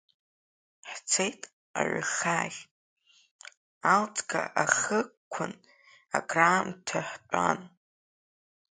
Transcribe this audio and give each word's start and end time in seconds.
Ҳцеит 0.91 1.41
аҩхаахь, 1.79 2.61
Аалӡга 3.91 4.43
ахықәан 4.63 5.53
акраамҭа 6.17 6.99
ҳтәан. 7.09 7.59